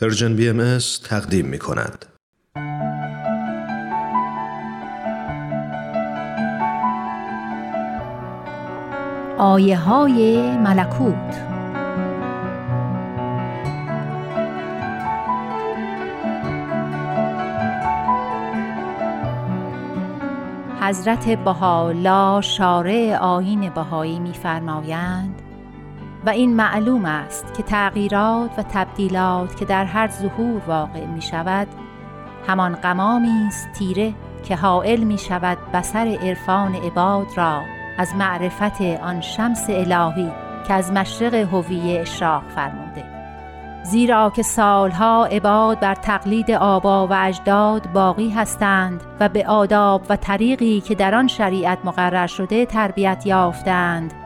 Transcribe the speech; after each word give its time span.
پرژن 0.00 0.36
بی 0.36 0.48
ام 0.48 0.78
تقدیم 1.04 1.46
می 1.46 1.58
کند. 1.58 2.06
آیه 9.38 9.78
های 9.78 10.56
ملکوت 10.56 11.52
حضرت 20.80 21.28
بهاءالله 21.28 22.40
شارع 22.40 23.16
آیین 23.20 23.70
بهایی 23.70 24.18
می‌فرمایند 24.18 25.41
و 26.26 26.30
این 26.30 26.56
معلوم 26.56 27.04
است 27.04 27.54
که 27.56 27.62
تغییرات 27.62 28.50
و 28.58 28.62
تبدیلات 28.62 29.56
که 29.56 29.64
در 29.64 29.84
هر 29.84 30.08
ظهور 30.08 30.62
واقع 30.66 31.06
می 31.06 31.22
شود 31.22 31.68
همان 32.48 32.74
قمامی 32.74 33.46
است 33.48 33.72
تیره 33.72 34.14
که 34.44 34.56
حائل 34.56 35.00
می 35.00 35.18
شود 35.18 35.58
بسر 35.74 36.18
عرفان 36.22 36.74
عباد 36.74 37.26
را 37.36 37.62
از 37.98 38.14
معرفت 38.14 38.82
آن 38.82 39.20
شمس 39.20 39.70
الهی 39.70 40.32
که 40.68 40.74
از 40.74 40.92
مشرق 40.92 41.34
هویه 41.34 42.00
اشراق 42.00 42.42
فرموده 42.54 43.04
زیرا 43.84 44.30
که 44.30 44.42
سالها 44.42 45.26
عباد 45.26 45.80
بر 45.80 45.94
تقلید 45.94 46.50
آبا 46.50 47.06
و 47.06 47.12
اجداد 47.12 47.92
باقی 47.92 48.30
هستند 48.30 49.02
و 49.20 49.28
به 49.28 49.46
آداب 49.46 50.02
و 50.08 50.16
طریقی 50.16 50.80
که 50.80 50.94
در 50.94 51.14
آن 51.14 51.28
شریعت 51.28 51.78
مقرر 51.84 52.26
شده 52.26 52.66
تربیت 52.66 53.26
یافتند 53.26 54.21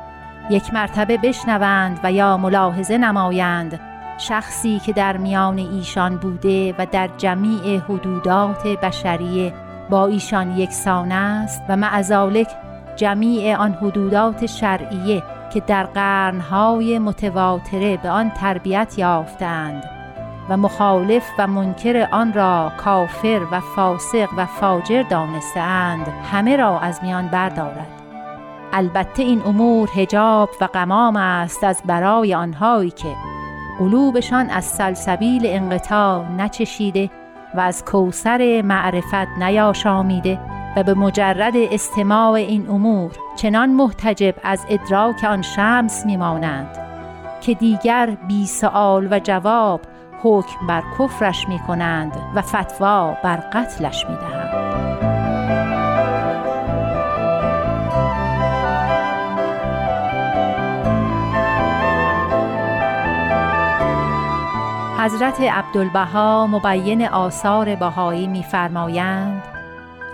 یک 0.50 0.74
مرتبه 0.74 1.16
بشنوند 1.16 2.00
و 2.02 2.12
یا 2.12 2.36
ملاحظه 2.36 2.98
نمایند 2.98 3.80
شخصی 4.18 4.78
که 4.78 4.92
در 4.92 5.16
میان 5.16 5.58
ایشان 5.58 6.16
بوده 6.16 6.74
و 6.78 6.86
در 6.92 7.10
جمیع 7.16 7.78
حدودات 7.78 8.66
بشریه 8.66 9.52
با 9.90 10.06
ایشان 10.06 10.58
یکسان 10.58 11.12
است 11.12 11.62
و 11.68 11.76
معذالک 11.76 12.48
جمیع 12.96 13.56
آن 13.56 13.72
حدودات 13.72 14.46
شرعیه 14.46 15.22
که 15.52 15.60
در 15.60 15.84
قرنهای 15.84 16.98
متواتره 16.98 17.96
به 17.96 18.10
آن 18.10 18.30
تربیت 18.30 18.94
یافتند 18.98 19.84
و 20.48 20.56
مخالف 20.56 21.24
و 21.38 21.46
منکر 21.46 22.08
آن 22.12 22.32
را 22.32 22.72
کافر 22.76 23.46
و 23.52 23.60
فاسق 23.60 24.28
و 24.36 24.46
فاجر 24.46 25.02
دانستهاند 25.02 26.08
همه 26.32 26.56
را 26.56 26.80
از 26.80 27.00
میان 27.02 27.28
بردارد. 27.28 28.05
البته 28.76 29.22
این 29.22 29.42
امور 29.42 29.90
هجاب 29.94 30.50
و 30.60 30.64
قمام 30.64 31.16
است 31.16 31.64
از 31.64 31.82
برای 31.86 32.34
آنهایی 32.34 32.90
که 32.90 33.16
قلوبشان 33.78 34.50
از 34.50 34.64
سلسبیل 34.64 35.42
انقطاع 35.44 36.32
نچشیده 36.32 37.10
و 37.54 37.60
از 37.60 37.84
کوسر 37.84 38.62
معرفت 38.64 39.38
نیاشامیده 39.38 40.40
و 40.76 40.82
به 40.82 40.94
مجرد 40.94 41.56
استماع 41.56 42.32
این 42.32 42.68
امور 42.68 43.12
چنان 43.36 43.70
محتجب 43.70 44.34
از 44.42 44.66
ادراک 44.68 45.24
آن 45.24 45.42
شمس 45.42 46.06
میمانند 46.06 46.78
که 47.40 47.54
دیگر 47.54 48.16
بی 48.28 48.46
سؤال 48.46 49.08
و 49.10 49.18
جواب 49.18 49.80
حکم 50.22 50.66
بر 50.66 50.82
کفرش 50.98 51.48
می 51.48 51.58
کنند 51.58 52.12
و 52.34 52.42
فتوا 52.42 53.16
بر 53.24 53.36
قتلش 53.36 54.06
می 54.08 54.16
دهند. 54.16 54.45
حضرت 65.06 65.40
عبدالبها 65.40 66.46
مبین 66.46 67.08
آثار 67.08 67.74
بهایی 67.74 68.26
میفرمایند 68.26 69.42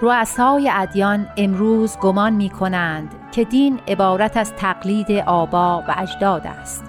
رؤسای 0.00 0.70
ادیان 0.74 1.28
امروز 1.36 1.98
گمان 1.98 2.32
می 2.32 2.50
کنند 2.50 3.14
که 3.30 3.44
دین 3.44 3.80
عبارت 3.88 4.36
از 4.36 4.52
تقلید 4.52 5.12
آبا 5.12 5.84
و 5.88 5.94
اجداد 5.98 6.46
است. 6.46 6.84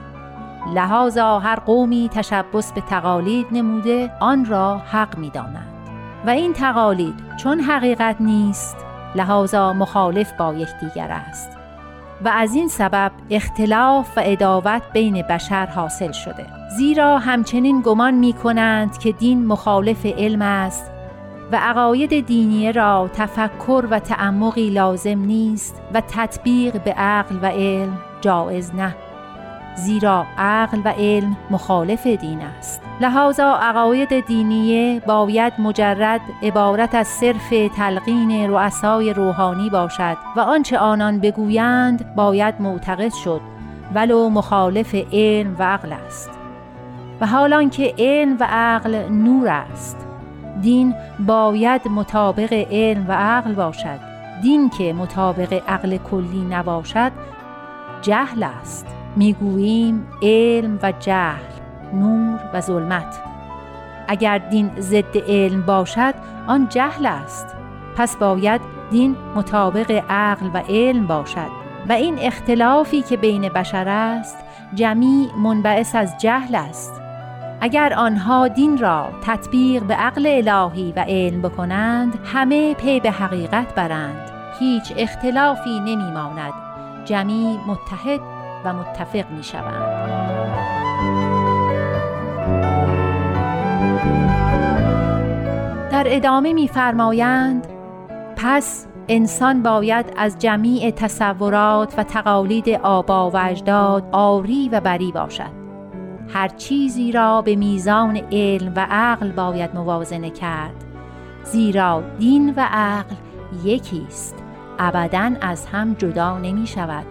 لحاظا 0.74 1.40
هر 1.40 1.56
قومی 1.56 2.10
تشبس 2.14 2.72
به 2.72 2.82
تقالید 2.82 3.48
نموده 3.52 4.12
آن 4.20 4.46
را 4.46 4.78
حق 4.78 5.18
می 5.18 5.30
دانند 5.30 5.90
و 6.26 6.30
این 6.30 6.54
تقالید 6.54 7.24
چون 7.38 7.60
حقیقت 7.60 8.16
نیست 8.20 8.78
لحاظا 9.16 9.74
مخالف 9.74 10.34
با 10.34 10.54
یکدیگر 10.54 11.12
است. 11.12 11.63
و 12.26 12.28
از 12.28 12.56
این 12.56 12.68
سبب 12.68 13.12
اختلاف 13.30 14.18
و 14.18 14.22
اداوت 14.26 14.82
بین 14.94 15.22
بشر 15.22 15.66
حاصل 15.66 16.12
شده. 16.12 16.46
زیرا 16.78 17.18
همچنین 17.18 17.82
گمان 17.82 18.14
می 18.14 18.34
کنند 18.34 18.98
که 18.98 19.12
دین 19.12 19.46
مخالف 19.46 20.06
علم 20.06 20.42
است 20.42 20.92
و 21.52 21.56
عقاید 21.56 22.26
دینی 22.26 22.72
را 22.72 23.10
تفکر 23.14 23.88
و 23.90 24.00
تعمقی 24.00 24.70
لازم 24.70 25.20
نیست 25.20 25.82
و 25.94 26.02
تطبیق 26.08 26.84
به 26.84 26.92
عقل 26.92 27.36
و 27.42 27.46
علم 27.46 27.98
جایز 28.22 28.76
نه. 28.76 28.96
زیرا 29.76 30.26
عقل 30.38 30.82
و 30.86 30.94
علم 30.98 31.38
مخالف 31.52 32.08
دین 32.08 32.42
است. 32.42 32.83
لحاظا 33.02 33.54
عقاید 33.62 34.26
دینیه 34.26 35.02
باید 35.08 35.54
مجرد 35.60 36.22
عبارت 36.44 36.96
از 36.96 37.08
صرف 37.08 37.54
تلقین 37.76 38.50
رؤسای 38.50 39.14
روحانی 39.14 39.70
باشد 39.70 40.18
و 40.36 40.40
آنچه 40.40 40.78
آنان 40.78 41.20
بگویند 41.20 42.16
باید 42.16 42.56
معتقد 42.60 43.14
شد 43.14 43.42
ولو 43.96 44.30
مخالف 44.30 44.96
علم 45.14 45.56
و 45.60 45.64
عقل 45.64 45.94
است. 45.94 46.30
و 47.22 47.28
حالان 47.28 47.70
که 47.70 47.94
علم 47.98 48.38
و 48.40 48.48
عقل 48.50 49.10
نور 49.10 49.48
است. 49.48 50.08
دین 50.62 50.96
باید 51.20 51.88
مطابق 51.88 52.54
علم 52.72 53.06
و 53.08 53.12
عقل 53.12 53.54
باشد. 53.54 54.00
دین 54.42 54.70
که 54.70 54.94
مطابق 54.94 55.62
عقل 55.68 55.98
کلی 55.98 56.42
نباشد 56.50 57.12
جهل 58.02 58.44
است. 58.44 58.88
می‌گوییم 59.16 60.08
علم 60.22 60.80
و 60.84 60.94
جهل. 61.00 61.53
نور 61.94 62.40
و 62.54 62.62
ظلمت. 62.62 63.20
اگر 64.08 64.38
دین 64.38 64.72
ضد 64.80 65.18
علم 65.28 65.62
باشد 65.62 66.14
آن 66.48 66.68
جهل 66.70 67.06
است. 67.06 67.56
پس 67.98 68.16
باید 68.16 68.62
دین 68.92 69.16
مطابق 69.36 70.04
عقل 70.10 70.50
و 70.54 70.58
علم 70.70 71.08
باشد. 71.08 71.64
و 71.90 71.92
این 71.92 72.20
اختلافی 72.20 73.02
که 73.02 73.18
بین 73.18 73.50
بشر 73.50 73.90
است 73.90 74.38
جمیع 74.74 75.30
منبعث 75.38 75.96
از 75.96 76.18
جهل 76.18 76.56
است. 76.56 77.02
اگر 77.62 77.94
آنها 77.94 78.48
دین 78.48 78.78
را 78.78 79.10
تطبیق 79.22 79.84
به 79.84 79.94
عقل 79.94 80.28
الهی 80.28 80.94
و 80.96 81.00
علم 81.08 81.42
بکنند 81.42 82.20
همه 82.26 82.74
پی 82.74 83.00
به 83.00 83.12
حقیقت 83.12 83.76
برند. 83.76 84.32
هیچ 84.60 84.94
اختلافی 84.98 85.80
نمی 85.80 86.12
ماند 86.12 86.54
جمیع 87.06 87.60
متحد 87.68 88.20
و 88.66 88.74
متفق 88.74 89.32
می 89.32 89.44
شوند. 89.44 91.33
در 95.92 96.04
ادامه 96.08 96.54
میفرمایند 96.54 97.68
پس 98.36 98.88
انسان 99.08 99.64
باید 99.64 100.14
از 100.18 100.40
جمیع 100.40 100.92
تصورات 100.92 101.94
و 101.98 102.04
تقالید 102.04 102.70
آبا 102.70 103.30
و 103.30 103.38
اجداد 103.38 104.10
آری 104.12 104.70
و 104.70 104.80
بری 104.80 105.12
باشد. 105.12 105.64
هر 106.34 106.48
چیزی 106.48 107.12
را 107.12 107.42
به 107.42 107.56
میزان 107.56 108.22
علم 108.32 108.74
و 108.76 108.88
عقل 108.90 109.32
باید 109.32 109.76
موازنه 109.76 110.30
کرد 110.30 110.84
زیرا 111.44 112.04
دین 112.20 112.54
و 112.58 112.68
عقل 112.72 113.16
یکی 113.64 114.06
است 114.08 114.36
ابدا 114.80 115.32
از 115.42 115.66
هم 115.66 115.94
جدا 115.94 116.38
نمی 116.38 116.68
شود 116.68 117.06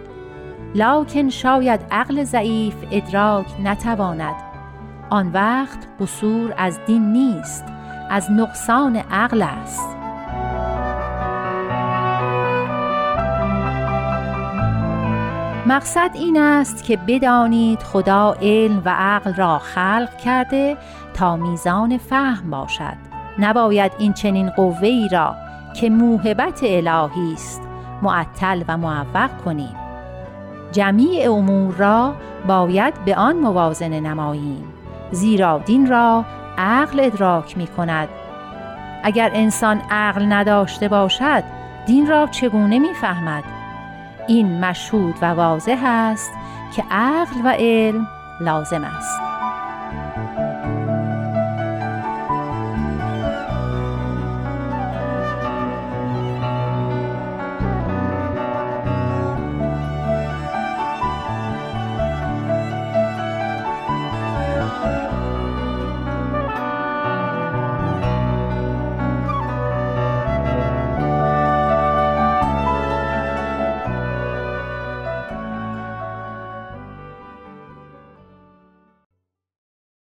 لاکن 0.75 1.29
شاید 1.29 1.85
عقل 1.91 2.23
ضعیف 2.23 2.75
ادراک 2.91 3.45
نتواند 3.63 4.52
آن 5.13 5.31
وقت 5.31 5.79
قصور 5.99 6.53
از 6.57 6.79
دین 6.85 7.11
نیست 7.11 7.65
از 8.09 8.31
نقصان 8.31 8.95
عقل 8.95 9.41
است. 9.41 9.95
مقصد 15.67 16.11
این 16.13 16.37
است 16.37 16.83
که 16.83 16.97
بدانید 16.97 17.79
خدا 17.79 18.35
علم 18.41 18.81
و 18.85 18.89
عقل 18.89 19.33
را 19.33 19.59
خلق 19.59 20.17
کرده 20.17 20.77
تا 21.13 21.35
میزان 21.35 21.97
فهم 21.97 22.49
باشد. 22.49 22.97
نباید 23.39 23.91
این 23.97 24.13
چنین 24.13 24.49
قوه 24.49 24.87
ای 24.87 25.09
را 25.11 25.35
که 25.75 25.89
موهبت 25.89 26.59
الهی 26.63 27.33
است 27.33 27.61
معطل 28.01 28.63
و 28.67 28.77
معوق 28.77 29.29
کنیم. 29.45 29.75
جمیع 30.71 31.31
امور 31.31 31.73
را 31.75 32.15
باید 32.47 32.93
به 33.05 33.15
آن 33.15 33.35
موازنه 33.35 33.99
نماییم. 33.99 34.73
زیرا 35.13 35.57
دین 35.57 35.89
را 35.89 36.25
عقل 36.57 36.99
ادراک 36.99 37.57
می 37.57 37.67
کند. 37.67 38.09
اگر 39.03 39.31
انسان 39.33 39.81
عقل 39.91 40.33
نداشته 40.33 40.87
باشد 40.87 41.43
دین 41.85 42.07
را 42.07 42.27
چگونه 42.27 42.79
می‌فهمد 42.79 43.43
این 44.27 44.65
مشهود 44.65 45.15
و 45.21 45.25
واضح 45.25 45.79
است 45.83 46.31
که 46.75 46.83
عقل 46.91 47.41
و 47.45 47.55
علم 47.59 48.07
لازم 48.41 48.83
است. 48.83 49.32